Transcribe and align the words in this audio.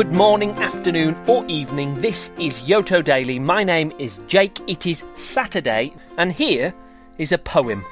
Good 0.00 0.14
morning, 0.14 0.52
afternoon, 0.52 1.14
or 1.28 1.44
evening. 1.44 1.94
This 1.96 2.30
is 2.38 2.62
Yoto 2.62 3.04
Daily. 3.04 3.38
My 3.38 3.62
name 3.62 3.92
is 3.98 4.18
Jake. 4.26 4.58
It 4.66 4.86
is 4.86 5.04
Saturday, 5.14 5.92
and 6.16 6.32
here 6.32 6.72
is 7.18 7.32
a 7.32 7.36
poem. 7.36 7.84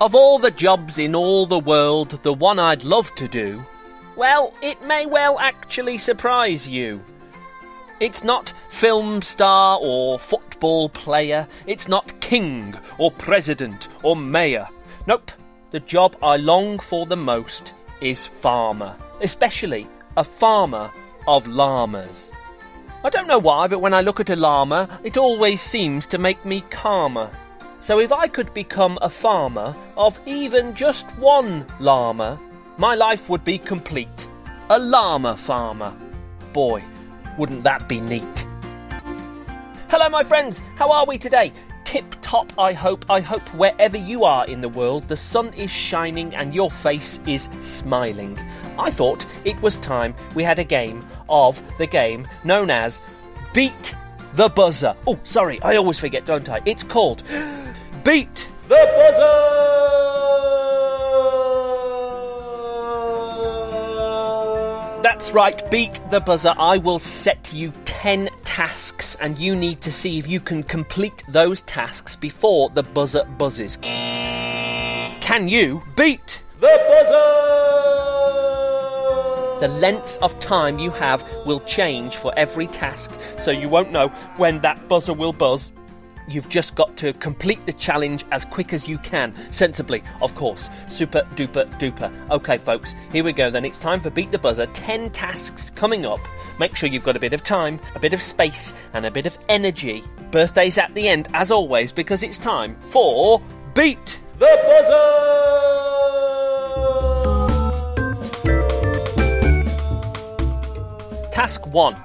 Of 0.00 0.16
all 0.16 0.40
the 0.40 0.50
jobs 0.50 0.98
in 0.98 1.14
all 1.14 1.46
the 1.46 1.60
world, 1.60 2.10
the 2.24 2.32
one 2.32 2.58
I'd 2.58 2.82
love 2.82 3.14
to 3.14 3.28
do, 3.28 3.64
well, 4.16 4.54
it 4.60 4.84
may 4.84 5.06
well 5.06 5.38
actually 5.38 5.98
surprise 5.98 6.66
you. 6.66 7.00
It's 8.00 8.24
not 8.24 8.52
film 8.68 9.22
star 9.22 9.78
or 9.80 10.18
football 10.18 10.88
player. 10.88 11.46
It's 11.64 11.86
not 11.86 12.20
king 12.20 12.74
or 12.98 13.12
president 13.12 13.86
or 14.02 14.16
mayor. 14.16 14.68
Nope. 15.06 15.30
The 15.70 15.78
job 15.78 16.16
I 16.20 16.38
long 16.38 16.80
for 16.80 17.06
the 17.06 17.14
most 17.14 17.72
is 18.00 18.26
farmer, 18.26 18.96
especially 19.20 19.86
a 20.16 20.24
farmer 20.24 20.90
of 21.26 21.46
llamas. 21.46 22.30
I 23.04 23.10
don't 23.10 23.26
know 23.26 23.38
why, 23.38 23.66
but 23.66 23.80
when 23.80 23.94
I 23.94 24.00
look 24.02 24.20
at 24.20 24.30
a 24.30 24.36
llama, 24.36 25.00
it 25.02 25.16
always 25.16 25.60
seems 25.60 26.06
to 26.08 26.18
make 26.18 26.44
me 26.44 26.60
calmer. 26.70 27.30
So 27.80 27.98
if 27.98 28.12
I 28.12 28.28
could 28.28 28.52
become 28.54 28.98
a 29.00 29.08
farmer 29.08 29.74
of 29.96 30.20
even 30.26 30.74
just 30.74 31.06
one 31.16 31.66
llama, 31.80 32.38
my 32.76 32.94
life 32.94 33.28
would 33.28 33.42
be 33.42 33.58
complete. 33.58 34.28
A 34.70 34.78
llama 34.78 35.36
farmer. 35.36 35.92
Boy, 36.52 36.84
wouldn't 37.38 37.64
that 37.64 37.88
be 37.88 38.00
neat? 38.00 38.46
Hello, 39.88 40.08
my 40.08 40.24
friends. 40.24 40.60
How 40.76 40.90
are 40.92 41.06
we 41.06 41.18
today? 41.18 41.52
Tip 41.92 42.16
top, 42.22 42.50
I 42.58 42.72
hope. 42.72 43.04
I 43.10 43.20
hope 43.20 43.46
wherever 43.54 43.98
you 43.98 44.24
are 44.24 44.46
in 44.46 44.62
the 44.62 44.68
world, 44.70 45.08
the 45.08 45.16
sun 45.18 45.52
is 45.52 45.70
shining 45.70 46.34
and 46.34 46.54
your 46.54 46.70
face 46.70 47.20
is 47.26 47.50
smiling. 47.60 48.38
I 48.78 48.90
thought 48.90 49.26
it 49.44 49.60
was 49.60 49.76
time 49.76 50.14
we 50.34 50.42
had 50.42 50.58
a 50.58 50.64
game 50.64 51.04
of 51.28 51.62
the 51.76 51.86
game 51.86 52.26
known 52.44 52.70
as 52.70 53.02
Beat 53.52 53.94
the 54.32 54.48
Buzzer. 54.48 54.96
Oh, 55.06 55.20
sorry, 55.24 55.60
I 55.60 55.76
always 55.76 55.98
forget, 55.98 56.24
don't 56.24 56.48
I? 56.48 56.62
It's 56.64 56.82
called 56.82 57.24
Beat 58.04 58.48
the 58.68 58.90
Buzzer! 58.96 60.11
That's 65.02 65.32
right, 65.32 65.68
beat 65.68 66.00
the 66.12 66.20
buzzer. 66.20 66.54
I 66.56 66.78
will 66.78 67.00
set 67.00 67.52
you 67.52 67.72
10 67.86 68.30
tasks, 68.44 69.16
and 69.20 69.36
you 69.36 69.56
need 69.56 69.80
to 69.80 69.90
see 69.90 70.16
if 70.16 70.28
you 70.28 70.38
can 70.38 70.62
complete 70.62 71.24
those 71.28 71.62
tasks 71.62 72.14
before 72.14 72.70
the 72.70 72.84
buzzer 72.84 73.24
buzzes. 73.36 73.78
Can 73.82 75.48
you 75.48 75.82
beat 75.96 76.44
the 76.60 76.80
buzzer? 76.88 77.18
The 79.60 79.68
length 79.80 80.18
of 80.22 80.38
time 80.38 80.78
you 80.78 80.92
have 80.92 81.28
will 81.46 81.60
change 81.60 82.14
for 82.14 82.32
every 82.36 82.68
task, 82.68 83.10
so 83.38 83.50
you 83.50 83.68
won't 83.68 83.90
know 83.90 84.06
when 84.36 84.60
that 84.60 84.86
buzzer 84.88 85.14
will 85.14 85.32
buzz. 85.32 85.72
You've 86.32 86.48
just 86.48 86.74
got 86.74 86.96
to 86.96 87.12
complete 87.12 87.66
the 87.66 87.74
challenge 87.74 88.24
as 88.32 88.46
quick 88.46 88.72
as 88.72 88.88
you 88.88 88.96
can, 88.96 89.34
sensibly, 89.52 90.02
of 90.22 90.34
course. 90.34 90.70
Super 90.88 91.28
duper 91.36 91.68
duper. 91.78 92.10
Okay, 92.30 92.56
folks, 92.56 92.94
here 93.12 93.22
we 93.22 93.34
go 93.34 93.50
then. 93.50 93.66
It's 93.66 93.78
time 93.78 94.00
for 94.00 94.08
Beat 94.08 94.32
the 94.32 94.38
Buzzer. 94.38 94.64
10 94.66 95.10
tasks 95.10 95.68
coming 95.68 96.06
up. 96.06 96.20
Make 96.58 96.74
sure 96.74 96.88
you've 96.88 97.04
got 97.04 97.16
a 97.16 97.20
bit 97.20 97.34
of 97.34 97.44
time, 97.44 97.78
a 97.94 97.98
bit 97.98 98.14
of 98.14 98.22
space, 98.22 98.72
and 98.94 99.04
a 99.04 99.10
bit 99.10 99.26
of 99.26 99.36
energy. 99.50 100.02
Birthdays 100.30 100.78
at 100.78 100.94
the 100.94 101.06
end, 101.06 101.28
as 101.34 101.50
always, 101.50 101.92
because 101.92 102.22
it's 102.22 102.38
time 102.38 102.76
for 102.86 103.42
Beat 103.74 104.20
the 104.38 104.58
Buzzer! 104.66 105.32
Task 111.30 111.66
1. 111.66 112.02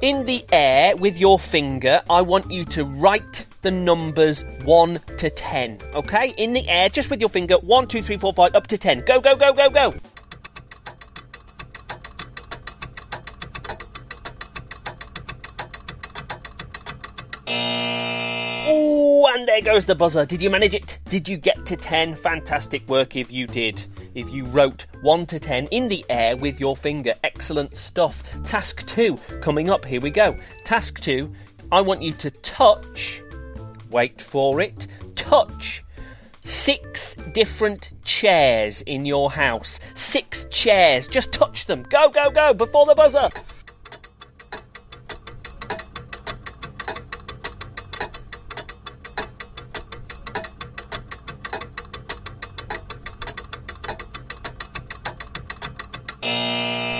In 0.00 0.24
the 0.24 0.44
air 0.52 0.96
with 0.96 1.18
your 1.18 1.38
finger, 1.38 2.00
I 2.08 2.22
want 2.22 2.50
you 2.50 2.64
to 2.66 2.84
write 2.84 3.45
the 3.66 3.70
numbers 3.72 4.44
1 4.64 5.00
to 5.16 5.28
10. 5.28 5.80
Okay? 5.92 6.32
In 6.36 6.52
the 6.52 6.68
air, 6.68 6.88
just 6.88 7.10
with 7.10 7.18
your 7.18 7.28
finger 7.28 7.58
1, 7.58 7.88
2, 7.88 8.00
3, 8.00 8.16
4, 8.16 8.32
5, 8.32 8.54
up 8.54 8.68
to 8.68 8.78
10. 8.78 9.00
Go, 9.00 9.20
go, 9.20 9.34
go, 9.34 9.52
go, 9.52 9.68
go! 9.68 9.92
Ooh, 18.68 19.26
and 19.34 19.48
there 19.48 19.60
goes 19.62 19.86
the 19.86 19.96
buzzer. 19.96 20.24
Did 20.24 20.40
you 20.40 20.48
manage 20.48 20.74
it? 20.74 21.00
Did 21.06 21.28
you 21.28 21.36
get 21.36 21.66
to 21.66 21.74
10? 21.74 22.14
Fantastic 22.14 22.88
work 22.88 23.16
if 23.16 23.32
you 23.32 23.48
did. 23.48 23.84
If 24.14 24.32
you 24.32 24.44
wrote 24.44 24.86
1 25.02 25.26
to 25.26 25.40
10 25.40 25.66
in 25.72 25.88
the 25.88 26.04
air 26.08 26.36
with 26.36 26.60
your 26.60 26.76
finger. 26.76 27.14
Excellent 27.24 27.76
stuff. 27.76 28.22
Task 28.44 28.86
2 28.86 29.16
coming 29.40 29.70
up. 29.70 29.84
Here 29.84 30.00
we 30.00 30.10
go. 30.10 30.36
Task 30.64 31.00
2 31.00 31.34
I 31.72 31.80
want 31.80 32.00
you 32.00 32.12
to 32.12 32.30
touch, 32.30 33.20
wait 33.90 34.20
for 34.20 34.60
it, 34.60 34.86
touch 35.14 35.84
six 36.44 37.14
different 37.32 37.90
chairs 38.04 38.82
in 38.82 39.04
your 39.04 39.30
house. 39.30 39.78
Six 39.94 40.46
chairs. 40.50 41.06
Just 41.06 41.32
touch 41.32 41.66
them. 41.66 41.84
Go, 41.90 42.08
go, 42.08 42.30
go 42.30 42.54
before 42.54 42.86
the 42.86 42.94
buzzer. 42.94 43.28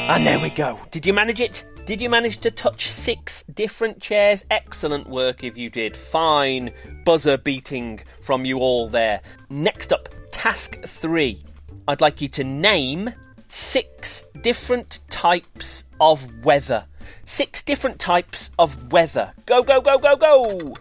And 0.09 0.27
there 0.27 0.39
we 0.39 0.51
go. 0.51 0.79
Did 0.91 1.05
you 1.05 1.13
manage 1.13 1.41
it? 1.41 1.67
Did 1.87 2.03
you 2.03 2.11
manage 2.11 2.39
to 2.39 2.51
touch 2.51 2.91
six 2.91 3.45
different 3.55 4.01
chairs? 4.01 4.45
Excellent 4.51 5.09
work 5.09 5.45
if 5.45 5.57
you 5.57 5.71
did. 5.71 5.97
Fine 5.97 6.73
buzzer 7.05 7.39
beating 7.39 8.01
from 8.23 8.45
you 8.45 8.59
all 8.59 8.89
there. 8.89 9.21
Next 9.51 9.93
up, 9.93 10.09
task 10.33 10.83
three. 10.85 11.45
I'd 11.87 12.01
like 12.01 12.21
you 12.21 12.27
to 12.31 12.43
name 12.43 13.15
six 13.47 14.25
different 14.43 14.99
types 15.11 15.85
of 16.01 16.27
weather. 16.45 16.87
Six 17.25 17.63
different 17.63 18.01
types 18.01 18.51
of 18.59 18.91
weather. 18.91 19.33
Go, 19.47 19.63
go, 19.63 19.81
go, 19.81 19.97
go, 19.97 20.17
go! 20.17 20.75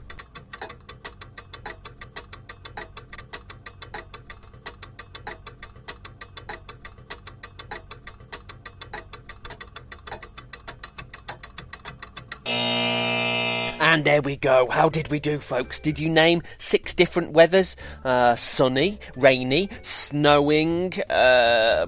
And 13.95 14.03
there 14.03 14.21
we 14.21 14.35
go. 14.35 14.67
How 14.69 14.89
did 14.89 15.07
we 15.07 15.21
do, 15.21 15.39
folks? 15.39 15.79
Did 15.79 15.99
you 15.99 16.09
name 16.09 16.41
six 16.57 16.93
different 16.93 17.31
weathers? 17.31 17.77
Uh, 18.03 18.35
sunny, 18.35 18.99
rainy, 19.15 19.69
snowing, 19.83 21.01
uh, 21.09 21.85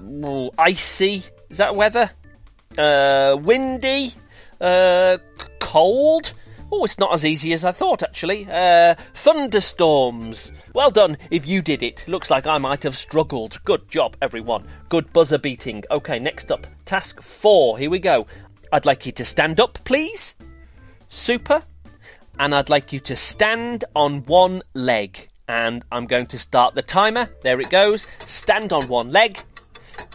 icy. 0.56 1.24
Is 1.50 1.58
that 1.58 1.76
weather? 1.76 2.10
Uh, 2.78 3.36
windy, 3.38 4.14
uh, 4.58 5.18
cold. 5.58 6.32
Oh, 6.72 6.82
it's 6.86 6.98
not 6.98 7.12
as 7.12 7.26
easy 7.26 7.52
as 7.52 7.62
I 7.62 7.72
thought, 7.72 8.02
actually. 8.02 8.46
Uh, 8.50 8.94
thunderstorms. 9.12 10.50
Well 10.72 10.90
done 10.90 11.18
if 11.30 11.46
you 11.46 11.60
did 11.60 11.82
it. 11.82 12.08
Looks 12.08 12.30
like 12.30 12.46
I 12.46 12.56
might 12.56 12.84
have 12.84 12.96
struggled. 12.96 13.62
Good 13.66 13.86
job, 13.90 14.16
everyone. 14.22 14.66
Good 14.88 15.12
buzzer 15.12 15.36
beating. 15.36 15.84
Okay, 15.90 16.18
next 16.18 16.50
up, 16.50 16.66
task 16.86 17.20
four. 17.20 17.76
Here 17.76 17.90
we 17.90 17.98
go. 17.98 18.26
I'd 18.72 18.86
like 18.86 19.04
you 19.04 19.12
to 19.12 19.26
stand 19.26 19.60
up, 19.60 19.78
please. 19.84 20.34
Super. 21.10 21.62
And 22.38 22.54
I'd 22.54 22.70
like 22.70 22.92
you 22.92 23.00
to 23.00 23.16
stand 23.16 23.84
on 23.96 24.24
one 24.26 24.62
leg. 24.74 25.28
And 25.48 25.84
I'm 25.90 26.06
going 26.06 26.26
to 26.26 26.38
start 26.38 26.74
the 26.74 26.82
timer. 26.82 27.30
There 27.42 27.60
it 27.60 27.70
goes. 27.70 28.06
Stand 28.20 28.72
on 28.72 28.86
one 28.88 29.10
leg. 29.10 29.42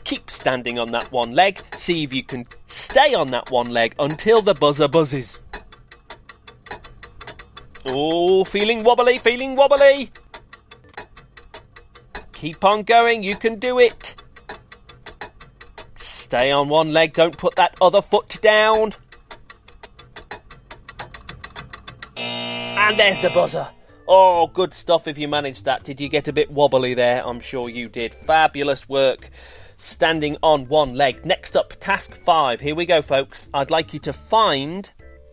Keep 0.04 0.30
standing 0.30 0.80
on 0.80 0.92
that 0.92 1.12
one 1.12 1.34
leg. 1.34 1.60
See 1.76 2.04
if 2.04 2.14
you 2.14 2.24
can 2.24 2.46
stay 2.68 3.14
on 3.14 3.32
that 3.32 3.52
one 3.52 3.70
leg 3.70 3.96
until 4.00 4.42
the 4.42 4.54
buzzer 4.54 4.88
buzzes. 4.88 5.40
Oh, 7.86 8.44
feeling 8.46 8.84
wobbly, 8.84 9.18
feeling 9.18 9.56
wobbly. 9.56 10.12
Keep 12.32 12.64
on 12.64 12.84
going, 12.84 13.24
you 13.24 13.36
can 13.36 13.60
do 13.60 13.80
it. 13.80 14.22
Stay 15.96 16.52
on 16.52 16.70
one 16.70 16.94
leg, 16.94 17.14
don't 17.14 17.38
put 17.38 17.56
that 17.56 17.78
other 17.82 18.02
foot 18.02 18.40
down. 18.42 18.94
And 22.84 23.00
there's 23.00 23.22
the 23.22 23.30
buzzer. 23.30 23.70
Oh, 24.10 24.48
good 24.48 24.74
stuff 24.74 25.08
if 25.08 25.18
you 25.18 25.30
managed 25.30 25.64
that. 25.64 25.86
Did 25.86 26.02
you 26.02 26.10
get 26.10 26.28
a 26.28 26.34
bit 26.34 26.52
wobbly 26.52 26.94
there? 26.94 27.26
I'm 27.26 27.40
sure 27.40 27.70
you 27.70 27.88
did. 27.88 28.14
Fabulous 28.14 28.90
work. 28.90 29.30
Standing 29.78 30.36
on 30.44 30.68
one 30.68 30.94
leg. 30.94 31.26
Next 31.26 31.56
up, 31.56 31.80
task 31.80 32.14
five. 32.14 32.60
Here 32.60 32.76
we 32.76 32.86
go, 32.86 33.02
folks. 33.02 33.48
I'd 33.54 33.72
like 33.72 33.94
you 33.94 34.02
to 34.02 34.12
find 34.12 34.92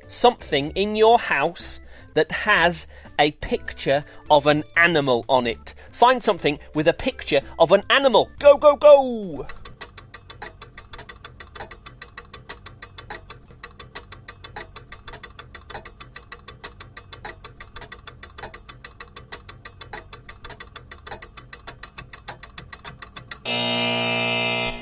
something 0.08 0.70
in 0.76 0.94
your 0.94 1.18
house 1.18 1.80
that 2.14 2.30
has 2.30 2.86
a 3.18 3.32
picture 3.32 4.04
of 4.30 4.46
an 4.46 4.62
animal 4.76 5.24
on 5.28 5.48
it. 5.48 5.74
Find 5.90 6.22
something 6.22 6.56
with 6.76 6.86
a 6.86 6.94
picture 6.94 7.40
of 7.58 7.72
an 7.72 7.82
animal. 7.90 8.30
Go, 8.38 8.58
go, 8.58 8.76
go! 8.76 9.44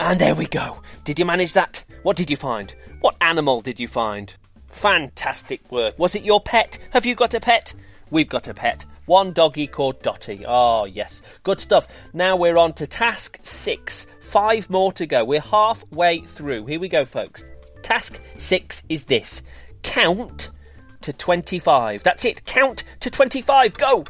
And 0.08 0.18
there 0.18 0.34
we 0.34 0.46
go. 0.46 0.80
Did 1.04 1.18
you 1.18 1.26
manage 1.26 1.52
that? 1.52 1.84
What 2.02 2.16
did 2.16 2.30
you 2.30 2.36
find? 2.38 2.74
What 3.02 3.14
animal 3.20 3.60
did 3.60 3.78
you 3.78 3.86
find? 3.86 4.32
Fantastic 4.68 5.70
work. 5.70 5.98
Was 5.98 6.14
it 6.14 6.24
your 6.24 6.40
pet? 6.40 6.78
Have 6.92 7.04
you 7.04 7.14
got 7.14 7.34
a 7.34 7.40
pet? 7.40 7.74
We've 8.10 8.26
got 8.26 8.48
a 8.48 8.54
pet. 8.54 8.86
One 9.04 9.34
doggy 9.34 9.66
called 9.66 10.00
Dotty. 10.00 10.46
Oh, 10.48 10.86
yes. 10.86 11.20
Good 11.42 11.60
stuff. 11.60 11.88
Now 12.14 12.36
we're 12.36 12.56
on 12.56 12.72
to 12.76 12.86
task 12.86 13.38
six. 13.42 14.06
Five 14.18 14.70
more 14.70 14.94
to 14.94 15.04
go. 15.04 15.26
We're 15.26 15.42
halfway 15.42 16.20
through. 16.20 16.64
Here 16.64 16.80
we 16.80 16.88
go, 16.88 17.04
folks. 17.04 17.44
Task 17.82 18.18
six 18.38 18.82
is 18.88 19.04
this 19.04 19.42
count 19.82 20.48
to 21.02 21.12
25. 21.12 22.02
That's 22.02 22.24
it. 22.24 22.46
Count 22.46 22.82
to 23.00 23.10
25. 23.10 23.74
Go. 23.74 24.04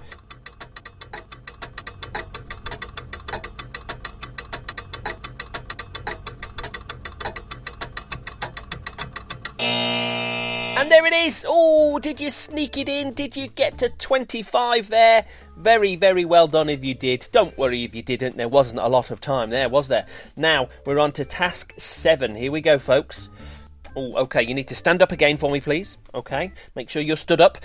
Oh, 11.46 11.98
did 11.98 12.20
you 12.20 12.30
sneak 12.30 12.76
it 12.78 12.88
in? 12.88 13.12
Did 13.12 13.36
you 13.36 13.48
get 13.48 13.78
to 13.78 13.90
25 13.90 14.88
there? 14.88 15.26
Very, 15.56 15.94
very 15.96 16.24
well 16.24 16.46
done 16.46 16.68
if 16.68 16.82
you 16.82 16.94
did. 16.94 17.28
Don't 17.32 17.56
worry 17.58 17.84
if 17.84 17.94
you 17.94 18.02
didn't. 18.02 18.36
There 18.36 18.48
wasn't 18.48 18.80
a 18.80 18.88
lot 18.88 19.10
of 19.10 19.20
time 19.20 19.50
there, 19.50 19.68
was 19.68 19.88
there? 19.88 20.06
Now, 20.36 20.68
we're 20.86 20.98
on 20.98 21.12
to 21.12 21.24
task 21.24 21.74
7. 21.76 22.34
Here 22.34 22.50
we 22.50 22.60
go, 22.60 22.78
folks. 22.78 23.28
Oh, 23.94 24.16
okay, 24.16 24.42
you 24.42 24.54
need 24.54 24.68
to 24.68 24.74
stand 24.74 25.02
up 25.02 25.12
again 25.12 25.36
for 25.36 25.50
me, 25.50 25.60
please. 25.60 25.96
Okay, 26.14 26.52
make 26.74 26.88
sure 26.88 27.02
you're 27.02 27.16
stood 27.16 27.40
up. 27.40 27.58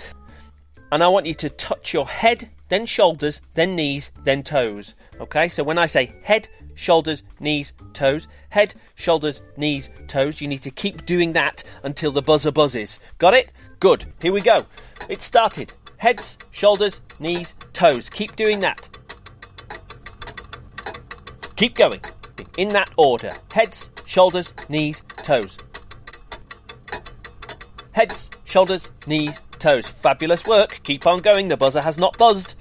And 0.92 1.02
I 1.02 1.08
want 1.08 1.26
you 1.26 1.34
to 1.34 1.48
touch 1.48 1.94
your 1.94 2.06
head, 2.06 2.50
then 2.68 2.86
shoulders, 2.86 3.40
then 3.54 3.76
knees, 3.76 4.10
then 4.24 4.42
toes. 4.42 4.94
Okay, 5.20 5.48
so 5.48 5.64
when 5.64 5.78
I 5.78 5.86
say 5.86 6.14
head, 6.22 6.48
shoulders, 6.74 7.22
knees, 7.40 7.72
toes, 7.92 8.28
head, 8.50 8.74
shoulders, 8.94 9.40
knees, 9.56 9.90
toes. 10.08 10.40
You 10.40 10.48
need 10.48 10.62
to 10.62 10.70
keep 10.70 11.06
doing 11.06 11.32
that 11.32 11.62
until 11.82 12.12
the 12.12 12.22
buzzer 12.22 12.50
buzzes. 12.50 12.98
Got 13.18 13.34
it? 13.34 13.50
Good. 13.80 14.06
Here 14.20 14.32
we 14.32 14.40
go. 14.40 14.66
It 15.08 15.22
started. 15.22 15.72
Heads, 15.98 16.36
shoulders, 16.50 17.00
knees, 17.18 17.54
toes. 17.72 18.10
Keep 18.10 18.36
doing 18.36 18.60
that. 18.60 18.88
Keep 21.56 21.76
going. 21.76 22.00
In 22.58 22.68
that 22.70 22.90
order. 22.96 23.30
Heads, 23.52 23.90
shoulders, 24.06 24.52
knees, 24.68 25.02
toes. 25.18 25.56
Heads, 27.92 28.28
shoulders, 28.44 28.88
knees, 29.06 29.38
toes. 29.58 29.86
Fabulous 29.86 30.44
work. 30.44 30.80
Keep 30.82 31.06
on 31.06 31.20
going. 31.20 31.48
The 31.48 31.56
buzzer 31.56 31.80
has 31.80 31.96
not 31.96 32.18
buzzed. 32.18 32.54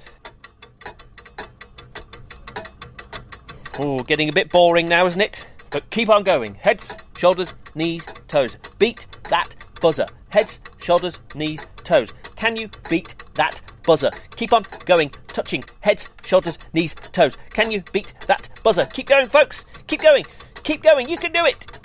Oh, 3.80 4.00
getting 4.04 4.30
a 4.30 4.34
bit 4.34 4.50
boring 4.50 4.88
now, 4.88 5.08
isn't 5.08 5.20
it? 5.20 5.48
But 5.72 5.90
keep 5.90 6.08
on 6.10 6.24
going. 6.24 6.54
Heads, 6.56 6.96
shoulders, 7.18 7.56
knees, 7.74 8.06
toes. 8.28 8.56
Beat 8.78 9.08
that 9.30 9.56
buzzer. 9.82 10.06
Heads, 10.30 10.60
shoulders, 10.78 11.20
knees, 11.34 11.66
toes. 11.84 12.14
Can 12.36 12.56
you 12.56 12.70
beat 12.88 13.16
that 13.34 13.60
buzzer? 13.84 14.12
Keep 14.36 14.54
on 14.54 14.64
going, 14.86 15.10
touching 15.28 15.64
heads, 15.80 16.08
shoulders, 16.24 16.60
knees, 16.74 16.94
toes. 16.94 17.36
Can 17.50 17.72
you 17.72 17.84
beat 17.92 18.14
that 18.28 18.48
buzzer? 18.62 18.86
Keep 18.86 19.08
going, 19.08 19.28
folks. 19.28 19.66
Keep 19.88 20.04
going. 20.04 20.26
Keep 20.62 20.84
going. 20.84 21.10
You 21.10 21.18
can 21.18 21.32
do 21.32 21.44
it. 21.46 21.80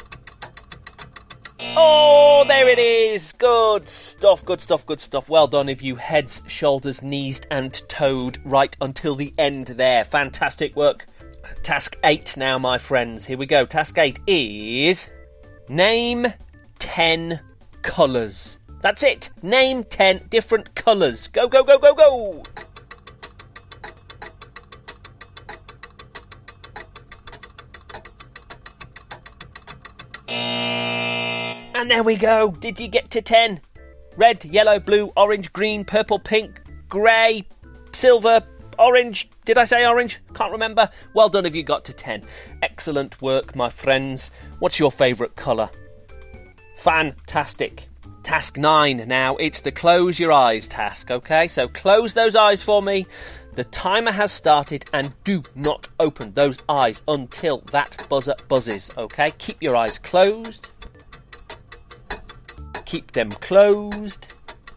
Oh, 1.61 2.45
there 2.47 2.69
it 2.69 2.79
is. 2.79 3.33
Good 3.33 3.89
stuff, 3.89 4.45
good 4.45 4.61
stuff, 4.61 4.85
good 4.85 5.01
stuff. 5.01 5.29
Well 5.29 5.49
done 5.49 5.69
if 5.69 5.83
you 5.83 5.97
heads, 5.97 6.43
shoulders, 6.47 7.03
knees, 7.03 7.41
and 7.51 7.73
toed 7.89 8.41
right 8.45 8.77
until 8.81 9.17
the 9.17 9.33
end 9.39 9.69
there. 9.69 10.05
Fantastic 10.05 10.77
work. 10.77 11.07
Task 11.63 11.97
8 12.03 12.37
now, 12.37 12.59
my 12.59 12.79
friends. 12.79 13.27
Here 13.27 13.37
we 13.37 13.47
go. 13.47 13.67
Task 13.67 13.99
8 13.99 14.21
is 14.27 15.09
name 15.69 16.33
10 16.79 17.41
colours. 17.83 18.59
That's 18.81 19.03
it. 19.03 19.31
Name 19.43 19.85
10 19.85 20.29
different 20.31 20.75
colours. 20.75 21.29
Go, 21.29 21.49
go, 21.49 21.63
go, 21.65 21.79
go, 21.79 21.95
go. 21.95 22.43
And 31.75 31.91
there 31.91 32.03
we 32.03 32.17
go. 32.17 32.51
Did 32.51 32.81
you 32.81 32.89
get 32.89 33.11
to 33.13 33.23
10? 33.23 33.61
Red, 34.17 34.45
yellow, 34.45 34.81
blue, 34.81 35.13
orange, 35.17 35.53
green, 35.53 35.85
purple, 35.85 36.19
pink, 36.19 36.61
grey, 36.89 37.45
silver, 37.93 38.43
orange. 38.79 39.29
Did 39.45 39.59
I 39.59 39.65
say 39.65 39.87
orange? 39.87 40.21
Can't 40.35 40.53
remember. 40.53 40.89
Well 41.15 41.29
done 41.29 41.47
if 41.47 41.55
you 41.55 41.63
got 41.63 41.85
to 41.87 41.93
10. 41.93 42.25
Excellent 42.63 43.21
work, 43.21 43.55
my 43.57 43.69
friends. 43.69 44.31
What's 44.59 44.79
your 44.79 44.91
favourite 44.91 45.37
colour? 45.37 45.71
Fantastic. 46.77 47.89
Task 48.23 48.57
9 48.57 49.05
now. 49.09 49.37
It's 49.37 49.63
the 49.63 49.73
close 49.73 50.19
your 50.19 50.33
eyes 50.33 50.67
task, 50.67 51.11
okay? 51.11 51.49
So 51.49 51.67
close 51.67 52.15
those 52.15 52.37
eyes 52.37 52.63
for 52.63 52.83
me. 52.83 53.07
The 53.55 53.65
timer 53.65 54.13
has 54.13 54.31
started 54.33 54.85
and 54.93 55.13
do 55.25 55.43
not 55.55 55.89
open 55.99 56.33
those 56.35 56.59
eyes 56.69 57.03
until 57.09 57.59
that 57.73 58.07
buzzer 58.09 58.37
buzzes, 58.47 58.91
okay? 58.97 59.33
Keep 59.39 59.63
your 59.63 59.75
eyes 59.75 59.99
closed. 59.99 60.69
Keep 62.85 63.13
them 63.13 63.31
closed. 63.31 64.29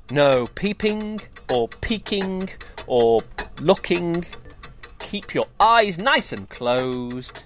No 0.10 0.46
peeping 0.56 1.22
or 1.50 1.68
peeking 1.68 2.50
or 2.88 3.22
looking. 3.62 4.26
Keep 5.00 5.34
your 5.34 5.46
eyes 5.60 5.98
nice 5.98 6.34
and 6.34 6.50
closed. 6.50 7.44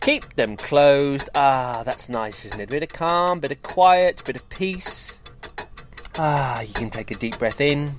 Keep 0.00 0.36
them 0.36 0.56
closed. 0.56 1.28
Ah, 1.34 1.82
that's 1.84 2.08
nice, 2.08 2.44
isn't 2.46 2.60
it? 2.60 2.70
Bit 2.70 2.82
of 2.82 2.88
calm, 2.88 3.40
bit 3.40 3.52
of 3.52 3.62
quiet, 3.62 4.22
bit 4.24 4.36
of 4.36 4.48
peace. 4.48 5.16
Ah, 6.16 6.60
you 6.60 6.72
can 6.72 6.90
take 6.90 7.10
a 7.10 7.14
deep 7.14 7.38
breath 7.38 7.60
in. 7.60 7.94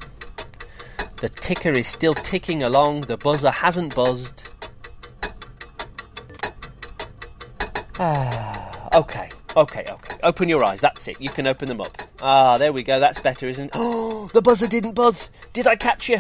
The 1.18 1.30
ticker 1.30 1.72
is 1.72 1.88
still 1.88 2.14
ticking 2.14 2.64
along. 2.64 3.02
The 3.02 3.18
buzzer 3.18 3.52
hasn't 3.52 3.94
buzzed. 3.94 4.50
Ah, 8.00 8.90
okay. 8.96 9.30
Okay, 9.58 9.86
okay. 9.90 10.18
Open 10.24 10.48
your 10.48 10.64
eyes. 10.66 10.80
That's 10.82 11.08
it. 11.08 11.20
You 11.20 11.30
can 11.30 11.46
open 11.46 11.68
them 11.68 11.82
up. 11.82 12.09
Ah, 12.22 12.58
there 12.58 12.74
we 12.74 12.84
go. 12.84 13.00
That's 13.00 13.22
better, 13.22 13.48
isn't 13.48 13.66
it? 13.66 13.72
Oh, 13.76 14.30
the 14.34 14.42
buzzer 14.42 14.68
didn't 14.68 14.94
buzz. 14.94 15.30
Did 15.54 15.68
I 15.68 15.76
catch 15.76 16.10
you? 16.10 16.20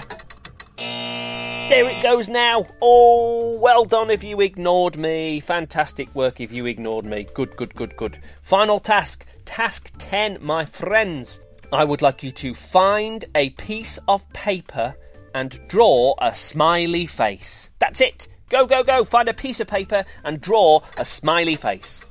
There 0.77 1.87
it 1.87 2.01
goes 2.01 2.27
now. 2.27 2.65
Oh, 2.81 3.59
well 3.59 3.85
done 3.85 4.09
if 4.09 4.23
you 4.23 4.41
ignored 4.41 4.97
me. 4.97 5.39
Fantastic 5.39 6.13
work 6.15 6.41
if 6.41 6.51
you 6.51 6.65
ignored 6.65 7.05
me. 7.05 7.27
Good, 7.33 7.55
good, 7.57 7.75
good, 7.75 7.95
good. 7.95 8.19
Final 8.41 8.79
task. 8.79 9.25
Task 9.45 9.91
10, 9.99 10.39
my 10.41 10.65
friends. 10.65 11.41
I 11.71 11.83
would 11.83 12.01
like 12.01 12.23
you 12.23 12.31
to 12.31 12.55
find 12.55 13.25
a 13.35 13.51
piece 13.51 13.99
of 14.07 14.27
paper 14.33 14.95
and 15.35 15.59
draw 15.67 16.15
a 16.19 16.33
smiley 16.33 17.05
face. 17.05 17.69
That's 17.77 18.01
it. 18.01 18.27
Go, 18.49 18.65
go, 18.65 18.83
go. 18.83 19.03
Find 19.03 19.29
a 19.29 19.33
piece 19.33 19.59
of 19.59 19.67
paper 19.67 20.05
and 20.23 20.41
draw 20.41 20.81
a 20.97 21.05
smiley 21.05 21.55
face. 21.55 22.01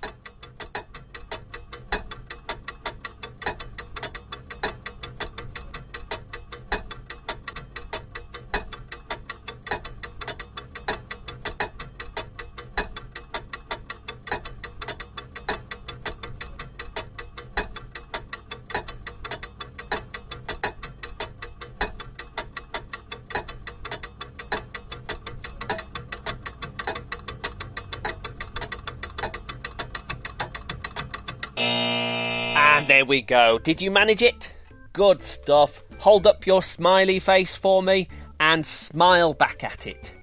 And 32.78 32.86
there 32.86 33.04
we 33.04 33.22
go. 33.22 33.58
Did 33.58 33.82
you 33.82 33.90
manage 33.90 34.22
it? 34.22 34.52
Good 34.92 35.24
stuff. 35.24 35.82
Hold 35.98 36.28
up 36.28 36.46
your 36.46 36.62
smiley 36.62 37.18
face 37.18 37.56
for 37.56 37.82
me 37.82 38.06
and 38.38 38.64
smile 38.64 39.34
back 39.34 39.64
at 39.64 39.88
it. 39.88 40.14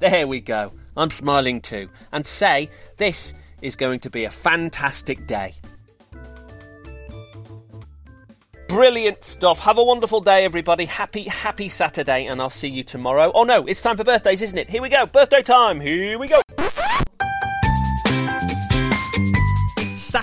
There 0.00 0.26
we 0.26 0.40
go. 0.40 0.72
I'm 0.96 1.10
smiling 1.10 1.60
too. 1.60 1.88
And 2.10 2.26
say, 2.26 2.68
this 2.96 3.32
is 3.62 3.76
going 3.76 4.00
to 4.00 4.10
be 4.10 4.24
a 4.24 4.30
fantastic 4.30 5.28
day. 5.28 5.54
Brilliant 8.66 9.24
stuff. 9.24 9.60
Have 9.60 9.78
a 9.78 9.84
wonderful 9.84 10.20
day, 10.20 10.44
everybody. 10.44 10.86
Happy, 10.86 11.28
happy 11.28 11.68
Saturday, 11.68 12.26
and 12.26 12.40
I'll 12.40 12.50
see 12.50 12.68
you 12.68 12.82
tomorrow. 12.82 13.30
Oh 13.36 13.44
no, 13.44 13.66
it's 13.66 13.82
time 13.82 13.96
for 13.96 14.02
birthdays, 14.02 14.42
isn't 14.42 14.58
it? 14.58 14.68
Here 14.68 14.82
we 14.82 14.88
go. 14.88 15.06
Birthday 15.06 15.42
time. 15.42 15.80
Here 15.80 16.18
we 16.18 16.26
go. 16.26 16.40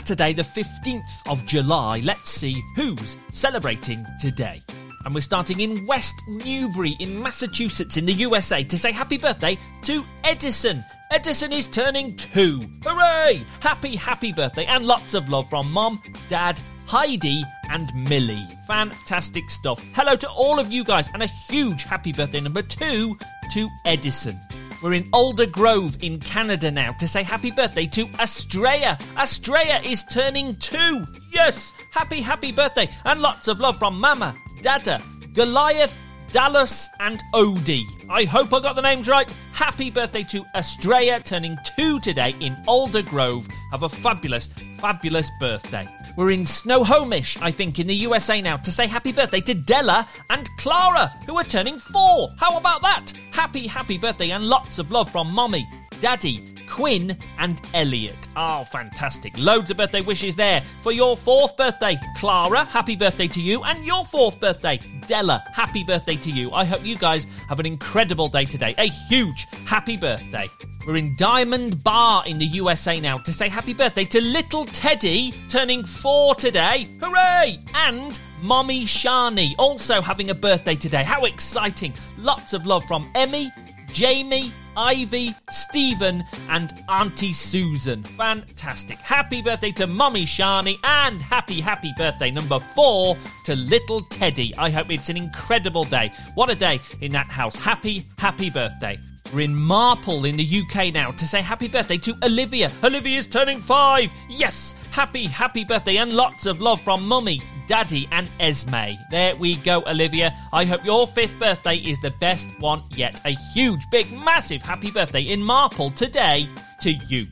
Saturday, 0.08 0.32
the 0.32 0.42
15th 0.42 1.30
of 1.30 1.46
July. 1.46 2.00
Let's 2.00 2.30
see 2.30 2.64
who's 2.78 3.18
celebrating 3.34 4.06
today. 4.22 4.62
And 5.04 5.14
we're 5.14 5.20
starting 5.20 5.60
in 5.60 5.86
West 5.86 6.14
Newbury 6.30 6.96
in 7.02 7.22
Massachusetts 7.22 7.98
in 7.98 8.06
the 8.06 8.14
USA 8.14 8.64
to 8.64 8.80
say 8.80 8.94
happy 8.94 9.18
birthday 9.18 9.58
to 9.82 10.06
Edison. 10.24 10.82
Edison 11.12 11.52
is 11.52 11.68
turning 11.68 12.16
two. 12.16 12.62
Hooray! 12.86 13.46
Happy, 13.60 13.98
happy 13.98 14.32
birthday 14.32 14.64
and 14.64 14.86
lots 14.86 15.14
of 15.14 15.28
love 15.28 15.50
from 15.50 15.70
Mom, 15.74 16.02
Dad, 16.30 16.58
Heidi, 16.86 17.44
and 17.70 17.94
Millie. 18.10 18.48
Fantastic 18.66 19.50
stuff. 19.50 19.84
Hello 19.94 20.16
to 20.16 20.30
all 20.30 20.58
of 20.58 20.72
you 20.72 20.86
guys 20.86 21.10
and 21.14 21.22
a 21.22 21.28
huge 21.28 21.84
happy 21.84 22.14
birthday 22.14 22.40
number 22.40 22.62
two 22.62 23.18
to 23.52 23.68
Edison. 23.84 24.40
We're 24.82 24.94
in 24.94 25.06
Aldergrove 25.06 26.04
in 26.04 26.20
Canada 26.20 26.70
now 26.70 26.92
to 26.94 27.08
say 27.08 27.24
happy 27.24 27.52
birthday 27.52 27.88
to 27.88 28.06
Astrea. 28.20 29.00
Astrea 29.16 29.84
is 29.84 30.04
turning 30.06 30.56
two. 30.58 31.06
Yes! 31.32 31.74
Happy, 31.92 32.22
happy 32.22 32.52
birthday 32.52 32.88
and 33.06 33.22
lots 33.22 33.48
of 33.48 33.60
love 33.60 33.80
from 33.80 34.00
Mama, 34.00 34.36
Dada, 34.62 35.02
Goliath, 35.34 35.94
Dallas, 36.32 36.90
and 37.00 37.24
Odie. 37.34 37.86
I 38.10 38.26
hope 38.26 38.54
I 38.54 38.60
got 38.60 38.76
the 38.76 38.82
names 38.82 39.08
right. 39.08 39.32
Happy 39.54 39.90
birthday 39.90 40.24
to 40.24 40.44
Astrea, 40.56 41.24
turning 41.24 41.58
two 41.78 42.00
today 42.00 42.36
in 42.40 42.56
Aldergrove. 42.68 43.50
Have 43.72 43.84
a 43.84 43.90
fabulous, 43.90 44.50
fabulous 44.80 45.30
birthday. 45.40 45.88
We're 46.18 46.32
in 46.32 46.46
Snohomish, 46.46 47.38
I 47.42 47.52
think, 47.52 47.80
in 47.80 47.88
the 47.88 47.96
USA 47.96 48.42
now 48.42 48.58
to 48.58 48.72
say 48.72 48.88
happy 48.88 49.12
birthday 49.12 49.42
to 49.42 49.54
Della 49.54 50.08
and 50.30 50.50
Clara, 50.58 51.14
who 51.26 51.38
are 51.38 51.44
turning 51.44 51.80
four. 51.80 52.30
How 52.38 52.58
about 52.58 52.82
that? 52.82 53.14
Happy, 53.32 53.68
happy 53.68 53.98
birthday 53.98 54.32
and 54.32 54.46
lots 54.46 54.80
of 54.80 54.92
love 54.92 55.12
from 55.12 55.32
Mommy, 55.32 55.68
Daddy, 56.00 56.44
Quinn, 56.68 57.18
and 57.40 57.62
Elliot. 57.74 58.28
Oh, 58.36 58.64
fantastic. 58.66 59.38
Loads 59.38 59.72
of 59.72 59.78
birthday 59.78 60.02
wishes 60.02 60.36
there 60.36 60.62
for 60.82 60.92
your 60.92 61.18
fourth 61.18 61.56
birthday. 61.58 61.98
Clara, 62.18 62.66
happy 62.66 62.96
birthday 62.96 63.28
to 63.28 63.42
you, 63.42 63.64
and 63.64 63.86
your 63.86 64.06
fourth 64.06 64.40
birthday. 64.40 64.80
Della, 65.08 65.44
happy 65.54 65.84
birthday 65.84 66.16
to 66.18 66.32
you. 66.32 66.52
I 66.52 66.66
hope 66.66 66.86
you 66.86 66.98
guys 66.98 67.26
have 67.50 67.60
an 67.60 67.66
incredible 67.66 68.28
day 68.28 68.46
today. 68.46 68.76
A 68.78 68.90
huge 69.10 69.48
happy 69.66 69.98
birthday. 69.98 70.48
We're 70.86 70.96
in 70.96 71.16
Diamond 71.18 71.84
Bar 71.84 72.24
in 72.28 72.38
the 72.38 72.46
USA 72.46 73.00
now 73.00 73.18
to 73.18 73.34
say 73.34 73.50
happy 73.50 73.74
birthday 73.74 74.06
to 74.06 74.22
little 74.22 74.64
Teddy, 74.64 75.34
turning 75.50 75.84
four 75.84 76.34
today. 76.36 76.90
Hooray! 77.02 77.60
And 77.76 78.18
Mommy 78.42 78.86
Shani, 78.86 79.54
also 79.58 80.02
having 80.02 80.30
a 80.30 80.36
birthday 80.36 80.76
today. 80.76 81.04
How 81.04 81.26
exciting! 81.26 81.94
Lots 82.18 82.54
of 82.54 82.66
love 82.66 82.86
from 82.86 83.10
Emmy, 83.16 83.52
Jamie, 83.92 84.52
Ivy, 84.76 85.34
Stephen, 85.50 86.24
and 86.50 86.72
Auntie 86.90 87.34
Susan. 87.34 88.04
Fantastic. 88.04 88.98
Happy 89.00 89.42
birthday 89.42 89.72
to 89.72 89.88
Mommy 89.88 90.26
Shani 90.26 90.78
and 90.84 91.22
happy, 91.22 91.60
happy 91.62 91.94
birthday 91.98 92.32
number 92.32 92.60
four 92.60 93.18
to 93.46 93.56
little 93.56 94.02
Teddy. 94.02 94.54
I 94.58 94.70
hope 94.70 94.92
it's 94.92 95.10
an 95.10 95.18
incredible 95.18 95.84
day. 95.86 96.12
What 96.36 96.50
a 96.50 96.56
day 96.56 96.80
in 97.02 97.12
that 97.14 97.28
house. 97.28 97.56
Happy, 97.56 98.06
happy 98.18 98.50
birthday. 98.50 98.98
We're 99.34 99.42
in 99.42 99.56
Marple 99.56 100.26
in 100.26 100.38
the 100.38 100.62
UK 100.62 100.94
now 100.94 101.12
to 101.12 101.28
say 101.28 101.42
happy 101.42 101.68
birthday 101.68 101.98
to 101.98 102.16
Olivia. 102.24 102.72
Olivia's 102.84 103.28
turning 103.28 103.60
five. 103.60 104.12
Yes, 104.30 104.74
happy, 104.92 105.26
happy 105.26 105.66
birthday 105.66 105.98
and 105.98 106.14
lots 106.14 106.46
of 106.46 106.62
love 106.62 106.82
from 106.82 107.06
Mummy, 107.06 107.42
Daddy, 107.68 108.08
and 108.12 108.30
Esme. 108.40 108.96
There 109.12 109.36
we 109.36 109.58
go, 109.58 109.84
Olivia. 109.86 110.34
I 110.54 110.66
hope 110.66 110.86
your 110.86 111.06
fifth 111.06 111.38
birthday 111.38 111.76
is 111.76 112.00
the 112.00 112.12
best 112.12 112.48
one 112.60 112.82
yet. 112.92 113.20
A 113.26 113.32
huge, 113.54 113.82
big, 113.92 114.12
massive 114.12 114.62
happy 114.62 114.90
birthday 114.90 115.22
in 115.22 115.44
Marple 115.44 115.92
today 115.92 116.48
to 116.82 116.92
you. 116.92 117.28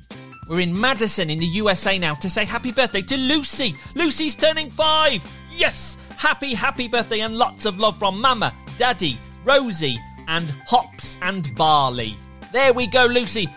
We're 0.48 0.60
in 0.60 0.80
Madison 0.80 1.30
in 1.30 1.40
the 1.40 1.48
USA 1.48 1.98
now 1.98 2.16
to 2.16 2.30
say 2.30 2.46
happy 2.46 2.72
birthday 2.72 3.02
to 3.04 3.18
Lucy. 3.18 3.76
Lucy's 3.96 4.36
turning 4.36 4.70
five. 4.70 5.26
Yes, 5.52 5.98
happy, 6.18 6.54
happy 6.54 6.88
birthday 6.88 7.22
and 7.22 7.36
lots 7.38 7.66
of 7.66 7.80
love 7.80 7.98
from 7.98 8.22
Mama, 8.22 8.54
Daddy, 8.78 9.18
Rosie, 9.44 9.98
and 10.28 10.52
hops 10.68 11.18
and 11.22 11.54
barley. 11.56 12.16
There 12.52 12.74
we 12.74 12.88
go, 12.88 13.06
Lucy. 13.06 13.48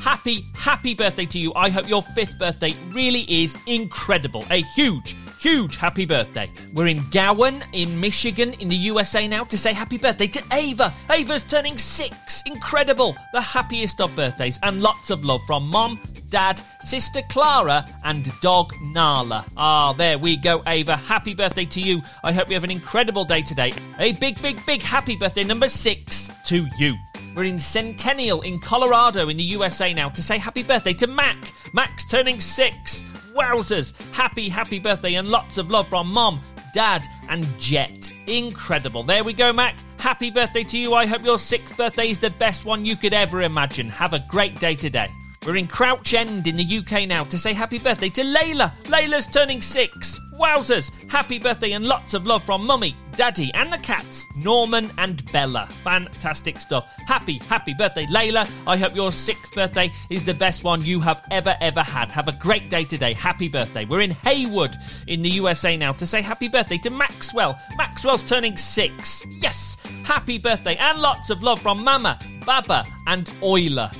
Happy, 0.00 0.44
happy 0.54 0.94
birthday 0.94 1.26
to 1.26 1.38
you. 1.38 1.52
I 1.54 1.68
hope 1.68 1.88
your 1.88 2.02
fifth 2.02 2.38
birthday 2.38 2.74
really 2.92 3.22
is 3.28 3.56
incredible. 3.66 4.44
A 4.50 4.62
huge, 4.62 5.16
huge 5.38 5.76
happy 5.76 6.04
birthday. 6.04 6.50
We're 6.74 6.88
in 6.88 7.02
Gowan 7.10 7.64
in 7.72 8.00
Michigan 8.00 8.54
in 8.54 8.68
the 8.68 8.76
USA 8.76 9.28
now 9.28 9.44
to 9.44 9.56
say 9.56 9.72
happy 9.72 9.98
birthday 9.98 10.26
to 10.26 10.42
Ava. 10.52 10.92
Ava's 11.10 11.44
turning 11.44 11.78
six. 11.78 12.42
Incredible. 12.46 13.16
The 13.32 13.40
happiest 13.40 14.00
of 14.00 14.14
birthdays 14.16 14.58
and 14.62 14.82
lots 14.82 15.10
of 15.10 15.24
love 15.24 15.40
from 15.46 15.68
mom, 15.68 16.00
dad, 16.28 16.60
sister 16.80 17.20
Clara, 17.30 17.86
and 18.04 18.30
dog 18.40 18.72
Nala. 18.82 19.44
Ah, 19.56 19.92
there 19.92 20.18
we 20.18 20.36
go, 20.36 20.62
Ava. 20.66 20.96
Happy 20.96 21.34
birthday 21.34 21.64
to 21.66 21.80
you. 21.80 22.02
I 22.24 22.32
hope 22.32 22.48
you 22.48 22.54
have 22.54 22.64
an 22.64 22.70
incredible 22.70 23.24
day 23.24 23.42
today. 23.42 23.72
A 23.98 24.12
big, 24.14 24.40
big, 24.42 24.64
big 24.66 24.82
happy 24.82 25.16
birthday 25.16 25.44
number 25.44 25.68
six 25.68 26.30
to 26.46 26.66
you. 26.78 26.94
We're 27.36 27.44
in 27.44 27.60
Centennial 27.60 28.40
in 28.40 28.58
Colorado 28.58 29.28
in 29.28 29.36
the 29.36 29.44
USA 29.44 29.94
now 29.94 30.08
to 30.08 30.22
say 30.22 30.38
happy 30.38 30.64
birthday 30.64 30.94
to 30.94 31.06
Mac. 31.06 31.36
Mac's 31.72 32.04
turning 32.10 32.40
six. 32.40 33.04
Wowzers! 33.38 33.94
Happy, 34.12 34.48
happy 34.48 34.80
birthday 34.80 35.14
and 35.14 35.28
lots 35.28 35.58
of 35.58 35.70
love 35.70 35.86
from 35.88 36.10
Mom, 36.10 36.42
Dad, 36.74 37.06
and 37.28 37.46
Jet. 37.58 38.10
Incredible. 38.26 39.04
There 39.04 39.22
we 39.22 39.32
go, 39.32 39.52
Mac. 39.52 39.76
Happy 39.98 40.30
birthday 40.30 40.64
to 40.64 40.76
you. 40.76 40.94
I 40.94 41.06
hope 41.06 41.24
your 41.24 41.38
sixth 41.38 41.76
birthday 41.76 42.10
is 42.10 42.18
the 42.18 42.30
best 42.30 42.64
one 42.64 42.84
you 42.84 42.96
could 42.96 43.14
ever 43.14 43.42
imagine. 43.42 43.88
Have 43.90 44.12
a 44.12 44.24
great 44.28 44.58
day 44.58 44.74
today. 44.74 45.08
We're 45.46 45.56
in 45.56 45.68
Crouch 45.68 46.14
End 46.14 46.46
in 46.48 46.56
the 46.56 46.78
UK 46.78 47.06
now 47.06 47.24
to 47.24 47.38
say 47.38 47.52
happy 47.52 47.78
birthday 47.78 48.08
to 48.10 48.22
Layla. 48.22 48.76
Layla's 48.84 49.26
turning 49.26 49.62
six. 49.62 50.18
Wowzers! 50.38 50.90
Happy 51.10 51.38
birthday 51.38 51.72
and 51.72 51.84
lots 51.84 52.14
of 52.14 52.24
love 52.24 52.44
from 52.44 52.64
Mummy, 52.64 52.94
Daddy, 53.16 53.50
and 53.54 53.72
the 53.72 53.78
cats, 53.78 54.24
Norman 54.36 54.88
and 54.96 55.24
Bella. 55.32 55.66
Fantastic 55.82 56.60
stuff. 56.60 56.86
Happy, 57.06 57.38
happy 57.48 57.74
birthday, 57.74 58.06
Layla. 58.06 58.48
I 58.66 58.76
hope 58.76 58.94
your 58.94 59.10
sixth 59.10 59.52
birthday 59.52 59.90
is 60.10 60.24
the 60.24 60.34
best 60.34 60.62
one 60.62 60.84
you 60.84 61.00
have 61.00 61.22
ever, 61.32 61.56
ever 61.60 61.82
had. 61.82 62.10
Have 62.10 62.28
a 62.28 62.32
great 62.32 62.70
day 62.70 62.84
today. 62.84 63.14
Happy 63.14 63.48
birthday. 63.48 63.84
We're 63.84 64.02
in 64.02 64.12
Haywood 64.12 64.76
in 65.08 65.22
the 65.22 65.30
USA 65.30 65.76
now 65.76 65.92
to 65.94 66.06
say 66.06 66.22
happy 66.22 66.46
birthday 66.46 66.78
to 66.78 66.90
Maxwell. 66.90 67.58
Maxwell's 67.76 68.22
turning 68.22 68.56
six. 68.56 69.22
Yes! 69.40 69.76
Happy 70.04 70.38
birthday 70.38 70.76
and 70.76 71.00
lots 71.00 71.30
of 71.30 71.42
love 71.42 71.60
from 71.60 71.82
Mama, 71.82 72.18
Baba, 72.46 72.84
and 73.08 73.28
Euler. 73.42 73.90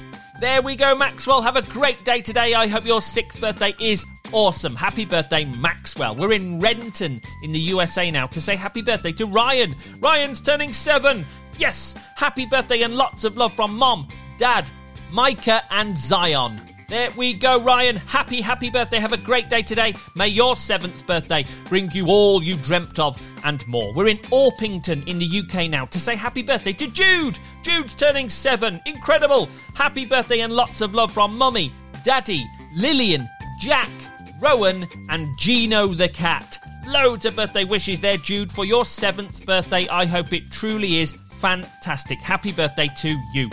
There 0.41 0.63
we 0.63 0.77
go, 0.77 0.95
Maxwell. 0.95 1.43
Have 1.43 1.57
a 1.57 1.63
great 1.63 2.05
day 2.05 2.23
today. 2.23 2.55
I 2.55 2.69
hope 2.69 2.87
your 2.87 3.03
sixth 3.03 3.41
birthday 3.41 3.75
is 3.81 4.05
awesome. 4.33 4.75
Happy 4.75 5.05
birthday, 5.05 5.45
Maxwell. 5.45 6.15
We're 6.15 6.33
in 6.33 6.61
Renton 6.61 7.21
in 7.43 7.53
the 7.53 7.59
USA 7.59 8.11
now 8.11 8.27
to 8.29 8.41
say 8.41 8.57
happy 8.57 8.83
birthday 8.83 9.13
to 9.13 9.27
Ryan. 9.27 9.75
Ryan's 10.01 10.41
turning 10.41 10.73
seven. 10.73 11.25
Yes, 11.59 11.95
happy 12.17 12.47
birthday 12.47 12.83
and 12.83 12.97
lots 12.97 13.25
of 13.25 13.37
love 13.37 13.53
from 13.55 13.77
Mom, 13.77 14.09
Dad, 14.39 14.71
Micah, 15.11 15.63
and 15.71 15.97
Zion. 15.97 16.61
There 16.89 17.11
we 17.17 17.35
go, 17.35 17.63
Ryan. 17.63 17.97
Happy, 17.97 18.41
happy 18.41 18.71
birthday. 18.71 18.99
Have 18.99 19.13
a 19.13 19.19
great 19.19 19.51
day 19.51 19.61
today. 19.61 19.95
May 20.17 20.29
your 20.29 20.57
seventh 20.57 21.07
birthday 21.07 21.45
bring 21.67 21.91
you 21.93 22.07
all 22.07 22.43
you 22.43 22.57
dreamt 22.57 22.99
of 22.99 23.21
and 23.45 23.67
more. 23.67 23.93
We're 23.93 24.09
in 24.09 24.19
Orpington 24.31 25.07
in 25.07 25.19
the 25.19 25.41
UK 25.41 25.69
now 25.69 25.85
to 25.85 26.01
say 26.01 26.17
happy 26.17 26.43
birthday 26.43 26.73
to 26.73 26.87
Jude. 26.87 27.39
Jude's 27.63 27.95
turning 27.95 28.31
seven. 28.31 28.81
Incredible. 28.87 29.51
Happy 29.75 30.07
birthday 30.07 30.41
and 30.41 30.55
lots 30.55 30.81
of 30.81 30.95
love 30.95 31.13
from 31.13 31.37
Mummy, 31.37 31.73
Daddy, 32.05 32.49
Lillian, 32.75 33.29
Jack, 33.59 33.91
Rowan, 34.41 34.87
and 35.09 35.29
Gino 35.39 35.89
the 35.89 36.09
cat. 36.09 36.59
Loads 36.87 37.25
of 37.25 37.37
birthday 37.37 37.65
wishes 37.65 38.01
there, 38.01 38.17
Jude, 38.17 38.53
for 38.53 38.65
your 38.65 38.85
seventh 38.85 39.45
birthday. 39.45 39.89
I 39.89 40.07
hope 40.07 40.33
it 40.33 40.51
truly 40.51 40.99
is 40.99 41.13
fantastic. 41.39 42.19
Happy 42.21 42.53
birthday 42.53 42.89
to 42.99 43.17
you. 43.33 43.51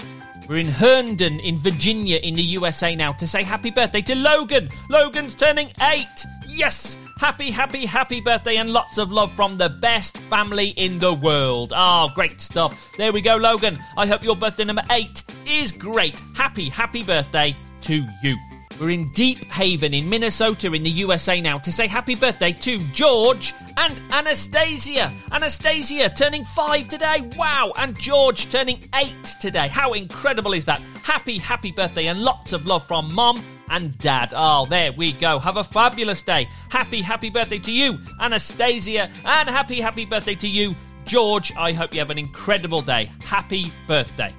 We're 0.48 0.58
in 0.58 0.68
Herndon 0.68 1.40
in 1.40 1.58
Virginia 1.58 2.18
in 2.18 2.36
the 2.36 2.44
USA 2.44 2.96
now 2.96 3.14
to 3.14 3.28
say 3.28 3.42
happy 3.42 3.72
birthday 3.72 4.02
to 4.04 4.16
Logan. 4.16 4.70
Logan's 4.90 5.34
turning 5.34 5.72
eight. 5.82 6.26
Yes! 6.48 6.98
Happy, 7.18 7.50
happy, 7.50 7.86
happy 7.86 8.20
birthday 8.20 8.58
and 8.58 8.72
lots 8.72 8.98
of 8.98 9.10
love 9.12 9.32
from 9.34 9.58
the 9.58 9.70
best 9.70 10.18
family 10.18 10.70
in 10.70 11.00
the 11.00 11.14
world. 11.14 11.72
Ah, 11.74 12.04
oh, 12.04 12.14
great 12.14 12.42
stuff. 12.42 12.92
There 12.98 13.14
we 13.14 13.22
go, 13.22 13.38
Logan. 13.38 13.80
I 13.98 14.06
hope 14.06 14.24
your 14.24 14.36
birthday 14.36 14.66
number 14.66 14.84
eight 14.92 15.24
is 15.48 15.72
great. 15.72 16.22
Happy, 16.36 16.68
happy 16.68 17.04
birthday 17.04 17.56
to 17.82 18.06
you. 18.22 18.38
We're 18.80 18.90
in 18.90 19.10
Deephaven 19.10 19.94
in 19.94 20.10
Minnesota 20.10 20.74
in 20.74 20.84
the 20.84 20.90
USA 20.90 21.40
now 21.40 21.58
to 21.60 21.72
say 21.72 21.88
happy 21.88 22.14
birthday 22.14 22.52
to 22.52 22.80
George 22.90 23.54
and 23.78 24.02
Anastasia. 24.12 25.14
Anastasia 25.32 26.10
turning 26.10 26.44
five 26.44 26.90
today. 26.90 27.22
Wow. 27.38 27.72
And 27.78 27.98
George 27.98 28.50
turning 28.50 28.84
eight 28.96 29.36
today. 29.40 29.70
How 29.70 29.94
incredible 29.94 30.52
is 30.52 30.66
that? 30.66 30.82
Happy, 31.04 31.38
happy 31.38 31.72
birthday 31.72 32.08
and 32.08 32.22
lots 32.22 32.52
of 32.52 32.66
love 32.66 32.86
from 32.86 33.14
mom 33.14 33.42
and 33.70 33.98
dad. 34.00 34.34
Oh, 34.36 34.66
there 34.66 34.92
we 34.92 35.14
go. 35.14 35.40
Have 35.40 35.56
a 35.56 35.64
fabulous 35.64 36.22
day. 36.22 36.50
Happy, 36.70 37.02
happy 37.02 37.30
birthday 37.30 37.60
to 37.60 37.72
you, 37.72 37.98
Anastasia. 38.20 39.10
And 39.24 39.48
happy, 39.48 39.80
happy 39.80 40.06
birthday 40.06 40.36
to 40.36 40.48
you, 40.50 40.76
George. 41.06 41.54
I 41.58 41.72
hope 41.72 41.94
you 41.94 42.00
have 42.00 42.10
an 42.10 42.18
incredible 42.18 42.82
day. 42.82 43.10
Happy 43.24 43.72
birthday. 43.88 44.34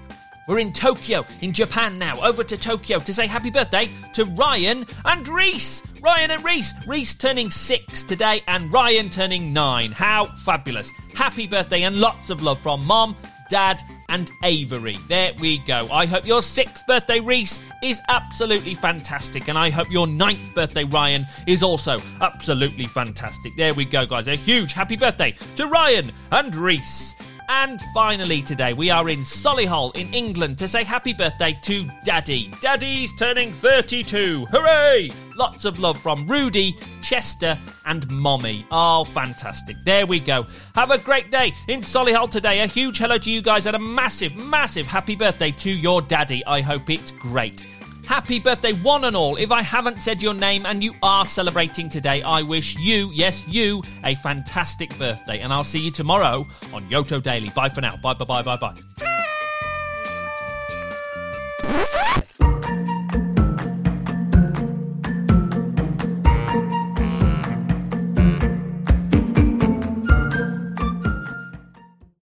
We're 0.47 0.61
in 0.61 0.73
Tokyo, 0.73 1.27
in 1.41 1.53
Japan 1.53 1.99
now. 1.99 2.21
Over 2.21 2.45
to 2.45 2.57
Tokyo 2.57 3.01
to 3.01 3.13
say 3.13 3.27
happy 3.27 3.51
birthday 3.51 3.91
to 4.15 4.25
Ryan 4.25 4.87
and 5.05 5.27
Reese. 5.27 5.83
Ryan 6.01 6.31
and 6.31 6.45
Reese. 6.45 6.73
Reese 6.87 7.17
turning 7.17 7.51
six 7.51 8.05
today 8.05 8.43
and 8.47 8.73
Ryan 8.73 9.11
turning 9.11 9.53
nine. 9.53 9.91
How 9.91 10.27
fabulous. 10.45 10.93
Happy 11.15 11.49
birthday 11.49 11.83
and 11.83 11.99
lots 11.99 12.31
of 12.31 12.43
love 12.43 12.61
from 12.61 12.87
Mom, 12.87 13.17
Dad, 13.51 13.83
and 14.09 14.31
Avery. 14.45 14.99
There 15.09 15.33
we 15.41 15.59
go. 15.59 15.89
I 15.91 16.07
hope 16.07 16.25
your 16.25 16.43
sixth 16.43 16.87
birthday, 16.87 17.19
Reese, 17.19 17.59
is 17.83 18.01
absolutely 18.09 18.77
fantastic. 18.77 19.49
And 19.49 19.59
I 19.59 19.71
hope 19.71 19.91
your 19.91 20.07
ninth 20.07 20.55
birthday, 20.55 20.85
Ryan, 20.85 21.27
is 21.49 21.65
also 21.65 21.99
absolutely 22.21 22.87
fantastic. 22.87 23.53
There 23.57 23.75
we 23.75 23.85
go, 23.85 24.07
guys. 24.07 24.29
A 24.29 24.37
huge 24.37 24.73
happy 24.73 24.97
birthday 24.97 25.35
to 25.57 25.67
Ryan 25.67 26.13
and 26.31 26.55
Reese. 26.55 27.17
And 27.49 27.81
finally, 27.95 28.43
today 28.43 28.73
we 28.73 28.91
are 28.91 29.09
in 29.09 29.21
Solihull 29.21 29.95
in 29.97 30.13
England 30.13 30.59
to 30.59 30.69
say 30.69 30.83
happy 30.83 31.13
birthday 31.13 31.57
to 31.63 31.89
Daddy. 32.05 32.51
Daddy's 32.61 33.13
turning 33.15 33.53
32. 33.53 34.47
Hooray! 34.47 35.11
Lots 35.37 35.65
of 35.65 35.79
love 35.79 36.01
from 36.01 36.27
Rudy, 36.27 36.77
Chester, 37.03 37.59
and 37.85 38.11
Mommy. 38.11 38.67
Oh, 38.71 39.05
fantastic. 39.05 39.77
There 39.85 40.07
we 40.07 40.19
go. 40.19 40.47
Have 40.75 40.91
a 40.91 40.99
great 40.99 41.31
day 41.31 41.53
in 41.69 41.83
Solihull 41.83 42.31
today. 42.31 42.61
A 42.61 42.67
huge 42.67 42.99
hello 42.99 43.19
to 43.19 43.31
you 43.31 43.43
guys 43.43 43.67
and 43.67 43.77
a 43.77 43.81
massive, 43.81 44.35
massive 44.35 44.87
happy 44.87 45.15
birthday 45.15 45.53
to 45.53 45.71
your 45.71 46.03
daddy. 46.03 46.45
I 46.47 46.63
hope 46.63 46.91
it's 46.91 47.13
great. 47.13 47.65
Happy 48.07 48.39
birthday, 48.39 48.73
one 48.73 49.05
and 49.05 49.17
all. 49.17 49.35
If 49.37 49.51
I 49.51 49.63
haven't 49.63 50.01
said 50.01 50.23
your 50.23 50.33
name 50.33 50.65
and 50.65 50.83
you 50.83 50.95
are 51.03 51.27
celebrating 51.27 51.89
today, 51.89 52.23
I 52.23 52.41
wish 52.41 52.77
you, 52.79 53.11
yes, 53.13 53.47
you, 53.49 53.83
a 54.05 54.15
fantastic 54.15 54.97
birthday. 54.97 55.41
And 55.41 55.53
I'll 55.53 55.65
see 55.65 55.81
you 55.81 55.91
tomorrow 55.91 56.47
on 56.73 56.89
Yoto 56.89 57.21
Daily. 57.21 57.51
Bye 57.51 57.69
for 57.69 57.81
now. 57.81 57.97
Bye, 57.97 58.15
bye, 58.15 58.25
bye, 58.25 58.43
bye, 58.43 58.57
bye. 58.57 58.75